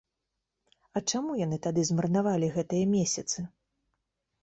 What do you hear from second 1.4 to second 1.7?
яны